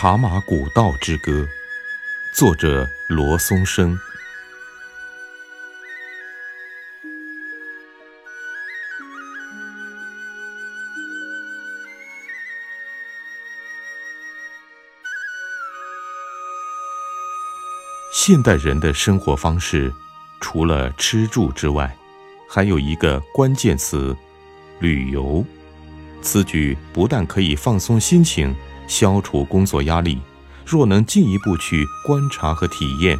[0.00, 1.32] 茶马古道之歌》，
[2.32, 3.98] 作者罗松生。
[18.12, 19.92] 现代人的生活方式，
[20.40, 21.92] 除了吃住之外，
[22.48, 24.16] 还有一个关键词：
[24.78, 25.44] 旅游。
[26.22, 28.54] 此举不但可以放松心情，
[28.88, 30.18] 消除工作压力，
[30.66, 33.16] 若能进一步去观察和体验，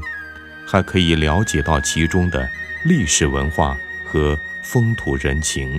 [0.66, 2.48] 还可以了解到其中的
[2.84, 3.76] 历史文化
[4.06, 5.78] 和风土人情。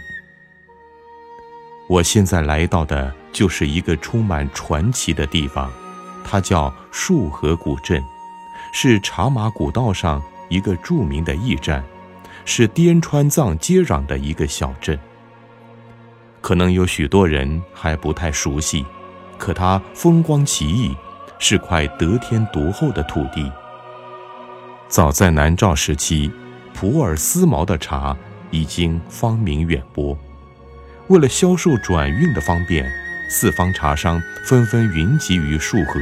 [1.87, 5.71] 我现在来到的就是一个充满传奇的地方，
[6.23, 8.01] 它叫束河古镇，
[8.71, 11.83] 是茶马古道上一个著名的驿站，
[12.45, 14.99] 是滇川藏接壤的一个小镇。
[16.41, 18.85] 可能有许多人还不太熟悉，
[19.39, 20.95] 可它风光奇异，
[21.39, 23.51] 是块得天独厚的土地。
[24.87, 26.29] 早在南诏时期，
[26.73, 28.15] 普洱丝茅的茶
[28.51, 30.15] 已经芳名远播。
[31.07, 32.85] 为了销售转运的方便，
[33.29, 35.99] 四方茶商纷纷云集于束河，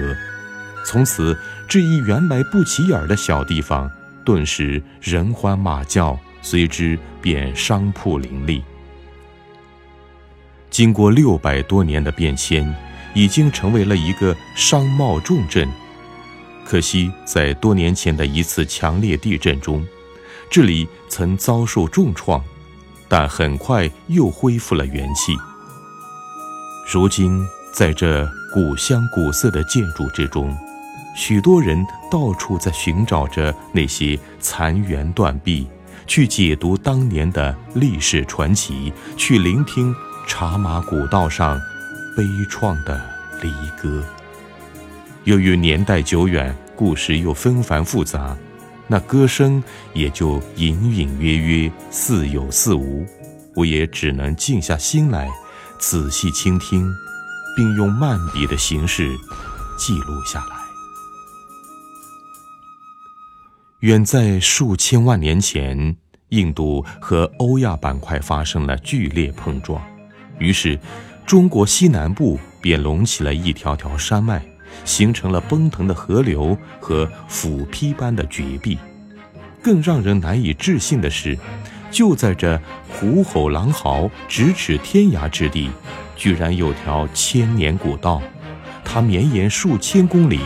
[0.86, 3.90] 从此这一原来不起眼的小地方，
[4.26, 8.64] 顿时人欢马叫，随之便商铺林立。
[10.70, 12.74] 经过六百多年的变迁，
[13.18, 15.68] 已经成为了一个商贸重镇。
[16.64, 19.84] 可惜，在多年前的一次强烈地震中，
[20.52, 22.44] 这里曾遭受重创，
[23.08, 25.36] 但很快又恢复了元气。
[26.94, 27.44] 如今，
[27.74, 30.56] 在这古香古色的建筑之中，
[31.16, 35.68] 许多人到处在寻找着那些残垣断壁，
[36.06, 39.92] 去解读当年的历史传奇，去聆听。
[40.28, 41.58] 茶马古道上，
[42.18, 43.02] 悲怆的
[43.42, 44.04] 离歌。
[45.24, 48.38] 由于年代久远，故事又纷繁复杂，
[48.88, 49.62] 那歌声
[49.94, 53.06] 也就隐隐约约，似有似无。
[53.56, 55.30] 我也只能静下心来，
[55.80, 56.88] 仔细倾听，
[57.56, 59.10] 并用漫笔的形式
[59.78, 60.58] 记录下来。
[63.82, 65.96] 远在数千万年前，
[66.30, 69.82] 印度和欧亚板块发生了剧烈碰撞。
[70.40, 70.80] 于是，
[71.28, 74.42] 中国西南部便隆起了一条条山脉，
[74.86, 78.78] 形成了奔腾的河流和斧劈般的绝壁。
[79.62, 81.38] 更让人难以置信的是，
[81.92, 82.58] 就在这
[82.88, 85.70] 虎吼狼嚎、咫尺天涯之地，
[86.16, 88.22] 居然有条千年古道，
[88.86, 90.40] 它绵延数千公里。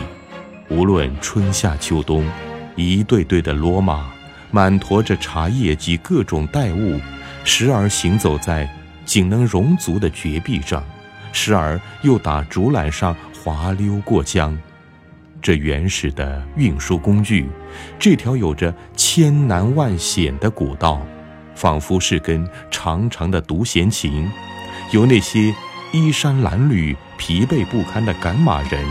[0.68, 2.28] 无论春夏秋冬，
[2.74, 4.10] 一对对的骡马，
[4.50, 6.98] 满驮着茶叶及各种带物，
[7.44, 8.68] 时而行走在。
[9.04, 10.84] 仅能容足的绝壁上，
[11.32, 14.56] 时而又打竹篮上滑溜过江。
[15.40, 17.48] 这原始的运输工具，
[17.98, 21.04] 这条有着千难万险的古道，
[21.56, 24.30] 仿佛是根长长的独弦琴，
[24.92, 25.52] 由那些
[25.92, 28.84] 衣衫褴褛、疲惫不堪的赶马人，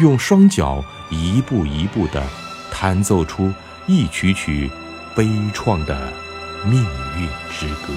[0.00, 2.22] 用双脚一步一步地
[2.70, 3.52] 弹奏出
[3.86, 4.70] 一曲曲
[5.14, 6.10] 悲怆的
[6.64, 6.82] 命
[7.18, 7.92] 运之歌。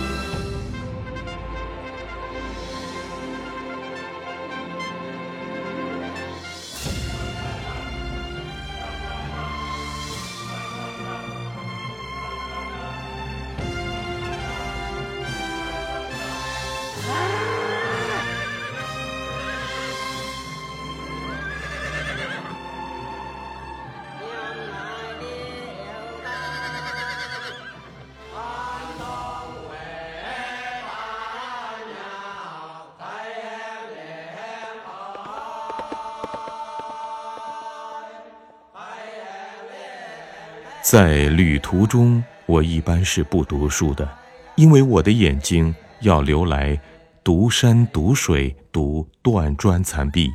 [40.85, 44.07] 在旅途中，我一般是不读书的，
[44.53, 46.79] 因为我的眼睛要留来
[47.23, 50.29] 读山读水读断砖残壁。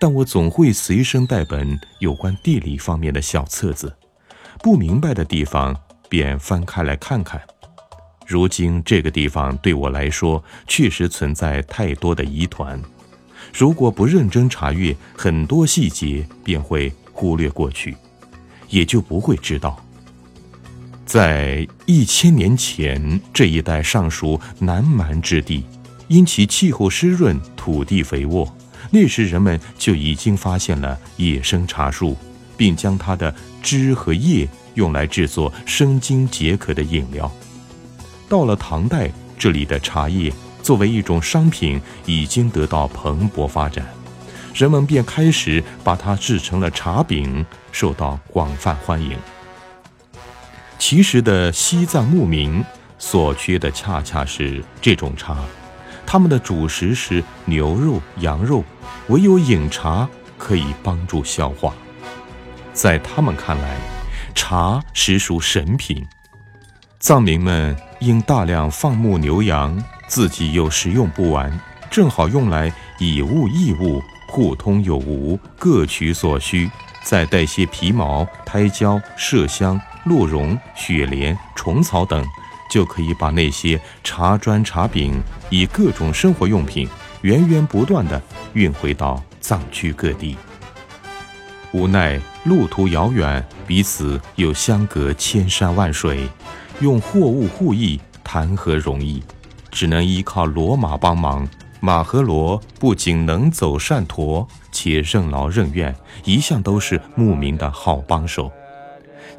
[0.00, 3.96] 但我总会随身带本有关地理方面的小册子，
[4.58, 5.72] 不明白的地方
[6.08, 7.40] 便翻开来看看。
[8.26, 12.76] 如今这个地方对我来说确实存在太多的疑团，
[13.54, 17.96] 如果不认真查阅很多细节，便会忽略过去，
[18.68, 19.80] 也就不会知道。
[21.12, 25.62] 在一千年前，这一带尚属南蛮之地，
[26.08, 28.50] 因其气候湿润、土地肥沃，
[28.90, 32.16] 那时人们就已经发现了野生茶树，
[32.56, 37.30] 并将它的枝和叶用来制作生津解渴的饮料。
[38.26, 40.32] 到了唐代，这里的茶叶
[40.62, 43.86] 作为一种商品，已经得到蓬勃发展，
[44.54, 49.14] 人们便开始把它制成了茶饼，受到广泛欢迎。
[50.84, 52.62] 其实的西藏牧民
[52.98, 55.36] 所缺的恰恰是这种茶，
[56.04, 58.64] 他们的主食是牛肉、羊肉，
[59.06, 61.72] 唯有饮茶可以帮助消化。
[62.72, 63.76] 在他们看来，
[64.34, 66.04] 茶实属神品。
[66.98, 71.60] 藏民们因大量放牧牛羊，自己又食用不完，
[71.92, 74.02] 正好用来以物易物。
[74.26, 76.68] 互通有无，各取所需，
[77.04, 82.24] 再带些皮毛、胎胶、麝香、鹿茸、雪莲、虫草等，
[82.70, 85.20] 就可以把那些茶砖、茶饼
[85.50, 86.88] 以各种生活用品
[87.22, 88.20] 源源不断地
[88.54, 90.36] 运回到藏区各地。
[91.72, 96.28] 无奈路途遥远，彼此又相隔千山万水，
[96.80, 99.22] 用货物互易谈何容易？
[99.70, 101.48] 只能依靠骡马帮忙。
[101.80, 108.52] 马和骡不仅能走善驮，且任劳任怨，一向都是牧民的好帮手，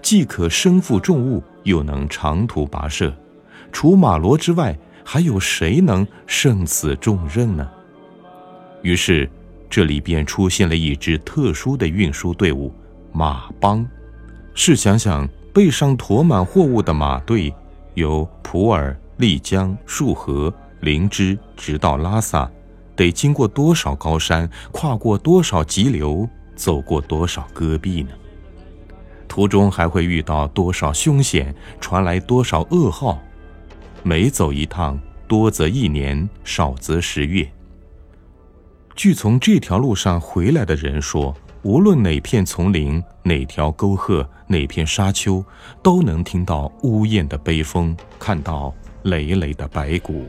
[0.04, 3.12] 既可身负重物，又能长途跋涉。
[3.72, 7.68] 除马骡之外，还有谁能胜此重任呢？
[8.84, 9.28] 于是，
[9.70, 12.72] 这里便出现了一支特殊的运输队伍——
[13.12, 13.84] 马帮。
[14.54, 17.52] 试想想，背上驮满货物的马队，
[17.94, 20.54] 由普洱、丽江、束河。
[20.82, 22.52] 灵芝直到拉萨，
[22.94, 26.28] 得经过多少高山，跨过多少急流，
[26.58, 28.10] 走过多少戈壁呢？
[29.34, 33.18] 途中还会遇到多少凶险，传来多少噩耗？
[34.04, 37.52] 每走一趟，多则一年，少则十月。
[38.96, 45.44] 据从这条路上回来的人说，无论哪片丛林、哪条沟壑、哪片沙丘，
[45.82, 48.72] 都能听到呜咽的悲风，看到
[49.02, 50.28] 累累的白骨。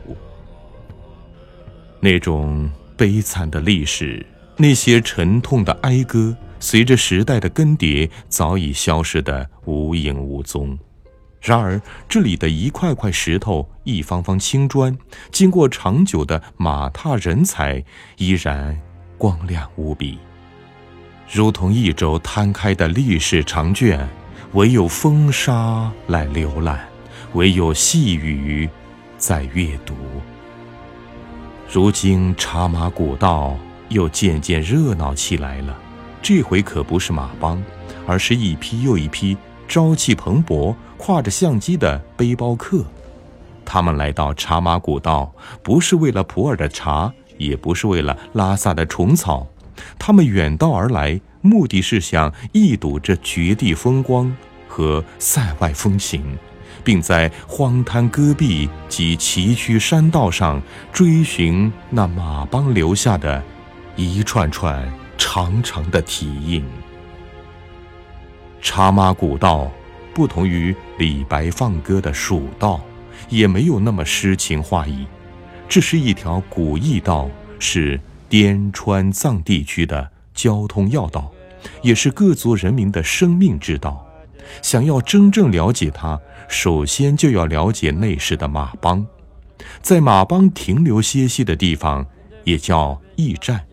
[1.99, 2.67] 那种
[2.97, 4.25] 悲惨的历史，
[4.57, 6.35] 那些沉痛的哀歌，
[6.65, 10.75] 随着时代的更迭，早已消失得无影无踪。
[11.39, 11.79] 然而，
[12.09, 14.97] 这里的一块块石头，一方方青砖，
[15.31, 17.85] 经过长久的马踏人踩，
[18.17, 18.75] 依然
[19.15, 20.17] 光亮无比，
[21.31, 24.09] 如同一轴摊开的历史长卷，
[24.53, 26.83] 唯有风沙来浏览，
[27.33, 28.67] 唯有细雨
[29.19, 29.93] 在阅读。
[31.71, 33.55] 如今茶马古道
[33.89, 35.77] 又渐渐热闹起来了，
[36.27, 37.63] 这回可不是马帮，
[38.07, 39.37] 而是一批又一批
[39.67, 42.83] 朝气蓬勃、挎着相机的背包客。
[43.63, 45.31] 他们来到茶马古道，
[45.61, 49.45] 不是为了普洱的茶，也不是为了拉萨的虫草，
[49.99, 54.35] 他们远道而来，目的是想一睹这绝地风光
[54.67, 56.23] 和塞外风情。
[56.83, 60.59] 并在荒滩戈壁及崎岖山道上
[60.91, 63.43] 追寻那马帮留下的
[63.95, 66.63] 一串串长长的蹄印。
[68.61, 69.71] 茶马古道
[70.13, 72.81] 不同于李白放歌的蜀道，
[73.29, 75.05] 也没有那么诗情画意，
[75.69, 77.29] 这是一条古驿道，
[77.59, 81.31] 是滇川藏地区的交通要道，
[81.81, 84.05] 也是各族人民的生命之道。
[84.61, 89.05] 想要真正了解它，首先就要了解那时的马帮。
[89.81, 92.05] 在马帮停留歇息的地方，
[92.43, 93.65] 也叫驿站。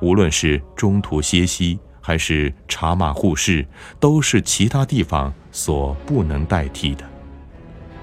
[0.00, 3.66] 无论是中途歇息，还是茶马互市，
[3.98, 7.04] 都是其他地方所不能代替的。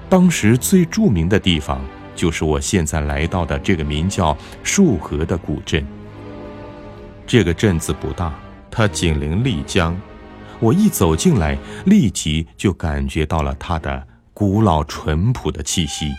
[0.08, 1.80] 当时最著名的地方，
[2.14, 5.84] 就是我现在来到的这个名叫束河的古镇。
[7.26, 8.34] 这个镇子不大，
[8.70, 9.98] 它紧邻丽江。
[10.60, 16.12] 我一走进来，立即就感觉到了它的古老淳朴的气息。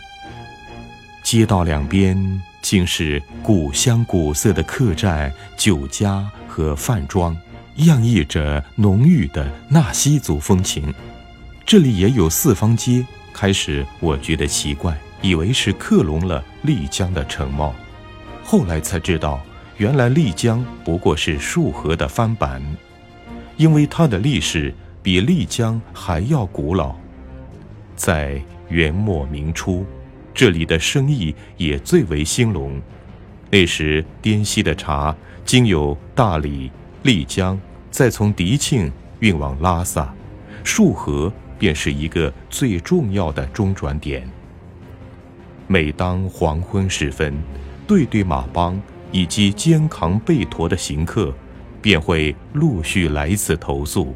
[1.22, 7.36] 街道两边竟是古香古色的客栈、酒家和饭庄，
[7.76, 10.92] 洋溢着浓郁的纳西族风情。
[11.64, 13.04] 这里也有四方街。
[13.32, 17.74] 开始我觉得奇怪，以为是克隆了丽江的城貌，
[18.42, 19.40] 后来才知道，
[19.76, 22.62] 原来丽江不过是束河的翻版。
[23.58, 26.94] 因为它的历史比丽江还要古老，
[27.94, 29.84] 在元末明初，
[30.36, 32.80] 这里的生意也最为兴隆。
[33.50, 35.16] 那时滇西的茶
[35.46, 36.70] 经由大理、
[37.02, 37.58] 丽江，
[37.90, 40.14] 再从迪庆运往拉萨，
[40.62, 44.28] 束河便是一个最重要的中转点。
[45.66, 47.34] 每当黄昏时分，
[47.86, 51.34] 对对马帮以及肩扛背驮的行客。
[51.82, 54.12] 便会陆续来此投宿，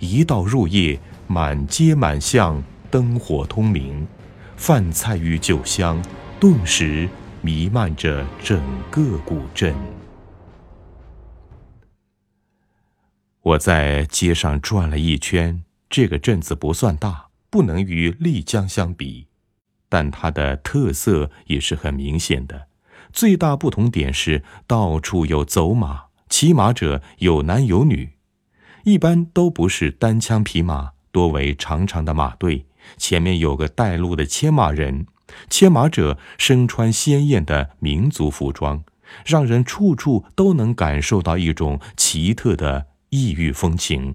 [0.00, 4.06] 一到入夜，满街满巷灯火通明，
[4.60, 5.98] 饭菜与酒香
[6.38, 7.08] 顿时
[7.40, 9.74] 弥漫着整个古镇。
[13.40, 19.28] 我在街上转了一圈，这个镇子不算大，不能与丽江相比，
[19.88, 22.66] 但它的特色也是很明显的。
[23.14, 28.10] 最大不同点是，到处有走马，骑马者有男有女，
[28.84, 35.06] 一般都不是单枪匹马，多为长长的马队，前面有个带路的牵马人，
[35.48, 38.84] 牵马者身穿鲜艳的民族服装，
[39.24, 44.14] 让人处处都能感受到一种奇特的异域风情。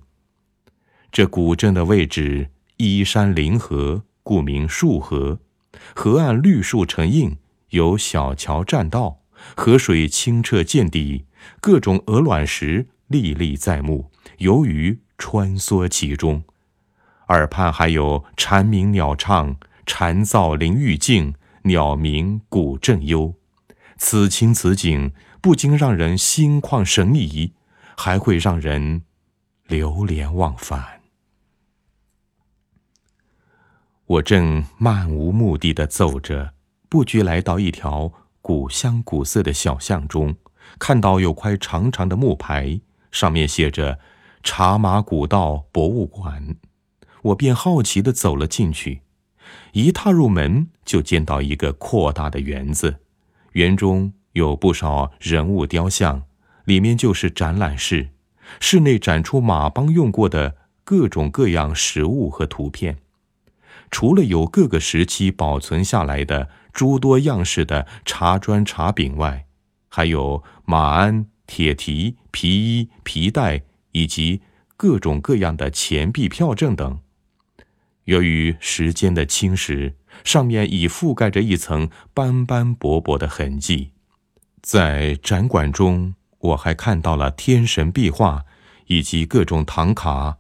[1.12, 5.40] 这古镇的位置依山临河，故名束河，
[5.96, 7.38] 河岸绿树成荫。
[7.70, 9.20] 有小桥栈道，
[9.56, 11.26] 河水清澈见底，
[11.60, 16.44] 各种鹅卵石历历在目，游鱼穿梭其中。
[17.28, 19.56] 耳畔还有蝉鸣鸟唱，
[19.86, 23.34] 蝉噪林愈静，鸟鸣古镇幽。
[23.98, 27.54] 此情此景，不禁让人心旷神怡，
[27.96, 29.04] 还会让人
[29.68, 31.02] 流连忘返。
[34.06, 36.54] 我正漫无目的的走着。
[36.88, 40.36] 不觉来到一条古香古色的小巷中，
[40.80, 42.80] 看到有块长长的木牌，
[43.12, 44.00] 上面写着
[44.44, 46.56] “茶马古道博物馆”，
[47.26, 49.02] 我便好奇地走了进去。
[49.74, 52.96] 一踏入门，就见到一个扩大的园子，
[53.54, 56.24] 园中有不少人物雕像，
[56.66, 58.10] 里面就是展览室，
[58.60, 62.98] 室内展出马帮用过的各种各样实物和图片。
[63.92, 66.50] 除了有各个时期保存下来的。
[66.76, 69.46] 诸多样式的茶砖、茶饼外，
[69.88, 73.64] 还有马鞍、铁蹄、皮衣、皮带，
[73.94, 74.42] 以及
[74.76, 77.00] 各种各样的钱币、票证等。
[78.06, 79.94] 由于时间的侵蚀，
[80.24, 83.92] 上面已覆盖着一层斑斑驳驳的痕迹。
[84.62, 88.46] 在展馆中，我还看到了天神壁画
[88.88, 90.38] 以及各种唐卡。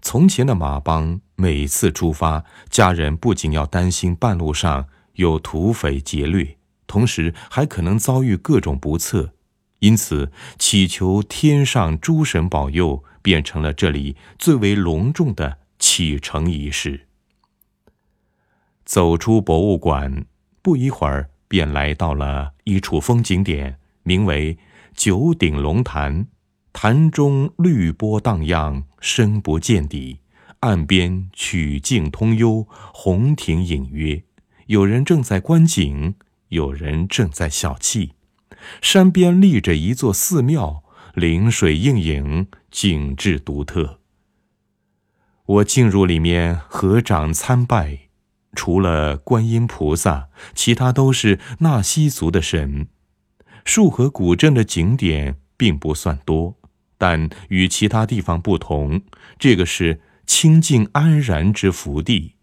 [0.00, 4.86] 从前的马帮每次出发，家人不仅要担心半路上。
[5.16, 9.34] 有土匪劫掠，同时还可能遭遇各种不测，
[9.80, 15.58] 因此祈求天上诸神保佑，变成了这里最为隆重的
[15.94, 17.06] 启程仪式。
[18.82, 20.24] 走出博物馆，
[20.62, 24.56] 不一会儿便来到了一处风景点，名为
[24.94, 26.28] 九鼎龙潭。
[26.72, 30.20] 潭中绿波荡漾，深不见底；
[30.60, 34.24] 岸边曲径通幽，红亭隐约。
[34.68, 36.14] 有人正在观景，
[36.48, 38.12] 有人正在小憩。
[38.80, 40.82] 山边立着一座寺庙，
[41.12, 43.98] 临水映影，景致独特。
[45.46, 48.08] 我进入里面合掌参拜，
[48.54, 52.88] 除了观音菩萨，其他都是纳西族的神。
[53.64, 56.56] 束河古镇的景点并不算多，
[56.96, 59.02] 但与其他地方不同，
[59.38, 62.36] 这个是清净安然之福地。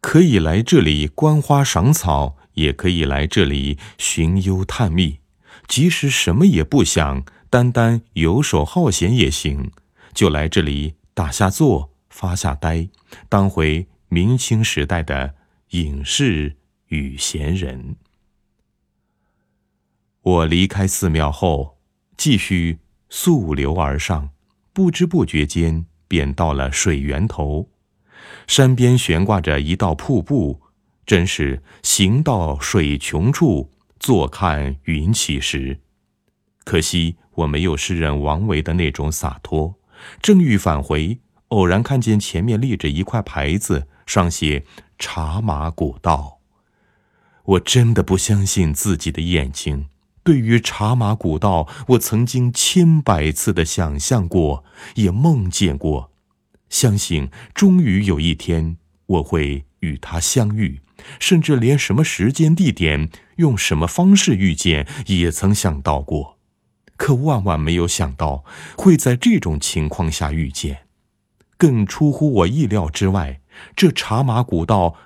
[0.00, 5.20] 可以来这里观花赏草，也可以来这里寻幽探秘。
[5.66, 9.70] 即使什么也不想，单单游手好闲也行，
[10.12, 12.88] 就来这里打下坐，发下呆，
[13.28, 15.34] 当回明清时代的
[15.70, 16.54] 隐士
[16.86, 17.96] 与闲人。
[20.22, 21.76] 我离开寺庙后，
[22.16, 22.78] 继续
[23.10, 24.30] 溯流而上，
[24.72, 27.68] 不知不觉间便到了水源头。
[28.46, 30.62] 山边悬挂着一道瀑布，
[31.04, 35.80] 真是行到水穷处，坐看云起时。
[36.62, 39.74] 可惜我没有诗人王维的那种洒脱。
[40.22, 44.64] 正欲返回，偶然看见前面立着一块牌子，上写
[44.98, 46.40] “茶马古道”。
[47.44, 49.86] 我真的不相信自己的眼睛。
[50.22, 56.10] 对于茶马古道，我曾经千百次的想象过，也梦见过。
[56.70, 60.80] 相信终于有一天我会与他相遇，
[61.20, 66.38] 甚至连什么时间、地点、用什么方式遇见也曾想到过，
[66.96, 68.44] 可万万没有想到
[68.78, 70.83] 会在这种情况下遇见，
[71.64, 73.40] 更出乎我意料之外。
[73.74, 74.96] 这茶马古道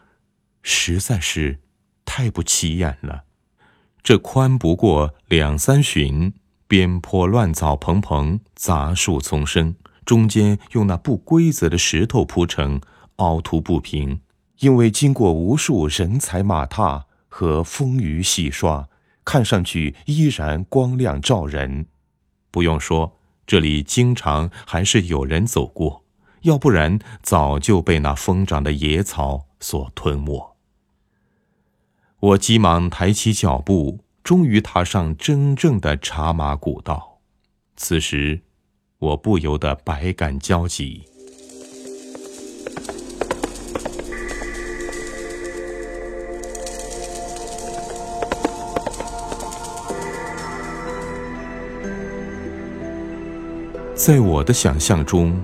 [0.61, 1.61] 实在是
[2.05, 3.23] 太不起眼了，
[4.03, 6.35] 这宽不过两三寻，
[6.67, 9.77] 边坡乱草蓬蓬，杂树丛生。
[10.05, 12.81] 中间用那不规则的石头铺成，
[13.17, 14.21] 凹凸不平，
[14.59, 18.88] 因为经过无数人踩马踏和风雨洗刷，
[19.25, 21.87] 看上去依然光亮照人。
[22.50, 26.03] 不用说，这里经常还是有人走过，
[26.42, 30.57] 要不然早就被那疯长的野草所吞没。
[32.21, 37.18] 我急忙抬起脚步，终于踏上真正的茶马古道。
[37.76, 38.42] 此时。
[39.00, 41.04] 我不由得百感交集。
[53.95, 55.40] 在我的想象中，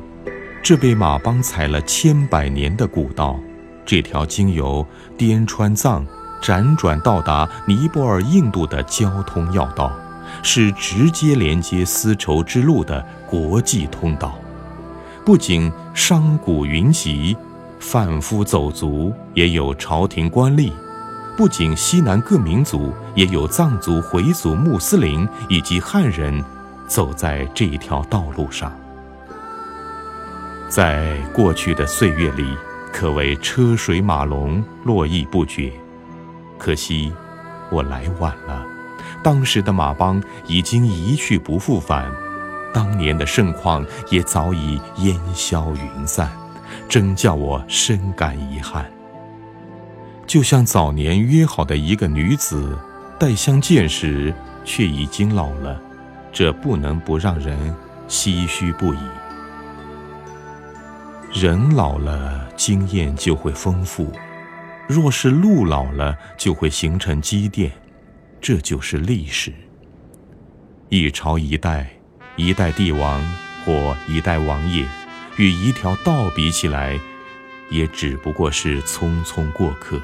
[0.64, 3.38] 这被马帮踩了千百年的古道，
[3.84, 4.84] 这条经由
[5.18, 6.02] 滇川藏
[6.40, 9.92] 辗转到达尼泊尔、印度的交通要道，
[10.42, 14.38] 是直接连接丝绸之路的国际通道。
[15.22, 17.36] 不仅商贾云集，
[17.78, 20.72] 贩夫走卒，也有朝廷官吏；
[21.36, 26.42] 不仅西南各民族，也有藏族、回族、穆斯林以及汉人。
[26.86, 28.72] 走在这条道路上，
[30.74, 32.44] 在过去的岁月里，
[32.92, 35.72] 可谓车水马龙、络绎不绝。
[36.58, 37.12] 可惜，
[37.70, 38.66] 我来晚了，
[39.22, 42.10] 当时的马帮已经一去不复返，
[42.72, 46.28] 当年的盛况也早已烟消云散，
[46.88, 48.84] 真叫我深感遗憾。
[50.26, 52.76] 就像早年约好的一个女子，
[53.16, 55.80] 待相见时，却已经老了。
[56.32, 57.72] 这不能不让人
[58.08, 58.98] 唏嘘不已。
[61.34, 64.06] 人老了，经验就会丰富；
[64.86, 67.72] 若是路老了，就会形成积淀。
[68.40, 69.52] 这就是历史。
[70.90, 71.90] 一朝一代，
[72.36, 73.20] 一代帝王
[73.64, 74.86] 或一代王爷，
[75.36, 76.96] 与一条道比起来，
[77.68, 80.00] 也只不过是匆匆过客。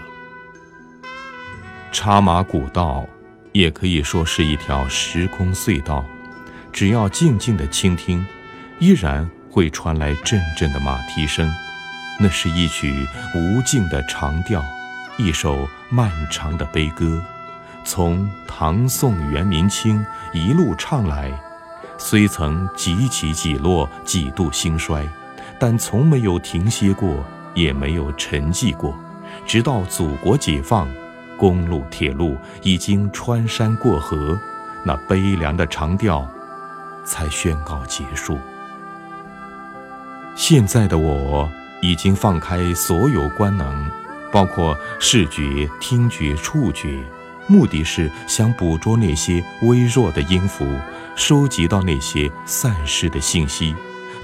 [1.93, 3.07] 插马古道，
[3.53, 6.05] 也可以说是一条时空隧道。
[6.73, 8.27] 只要静静的倾听，
[8.81, 11.51] 依然会传来阵阵的马蹄声。
[12.19, 14.63] 那是一曲无尽的长调，
[15.17, 17.23] 一首漫长的悲歌，
[17.85, 21.33] 从唐宋元明清一路唱来，
[21.99, 25.09] 虽曾几起几落，几度兴衰，
[25.59, 28.95] 但从没有停歇过，也没有沉寂过。
[29.47, 30.87] 直到祖国解放，
[31.39, 34.39] 公路铁路已经穿山过河，
[34.85, 36.29] 那悲凉的长调。
[37.03, 38.39] 才宣告结束。
[40.35, 41.51] 现在的我
[41.83, 43.91] 已经放开所有官能，
[44.33, 47.03] 包括视觉、听觉、触觉，
[47.47, 50.67] 目的是想捕捉那些微弱的音符，
[51.15, 53.75] 收集到那些散失的信息，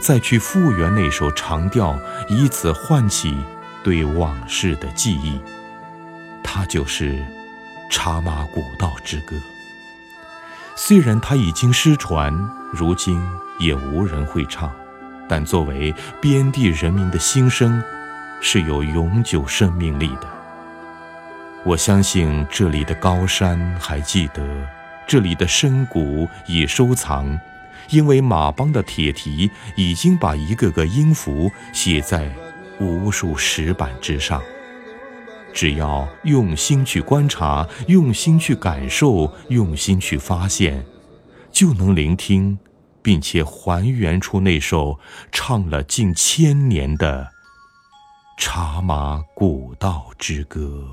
[0.01, 3.37] 再去复原那首长调，以此唤起
[3.83, 5.41] 对往事的记忆。
[6.43, 7.13] 它就是
[7.91, 9.37] 《茶马古道之歌》。
[10.77, 12.33] 虽然它已经失传，
[12.73, 13.21] 如今
[13.59, 14.71] 也无人会唱，
[15.29, 17.83] 但作为边地人民的心声，
[18.41, 20.29] 是有永久生命力的。
[21.65, 24.43] 我相信这里的高山还记得，
[25.07, 27.39] 这里的深谷已收藏，
[27.91, 32.31] 因为马帮的铁蹄已经把一个个音符写在
[32.79, 34.41] 无数石板之上。
[35.53, 40.85] 只要用心去观察，用心去感受，用心去发现，
[41.51, 42.59] 就能聆听，
[43.07, 44.99] 并且还原出那首
[45.31, 47.31] 唱了近千年的
[48.45, 50.89] 《茶马古道之歌》。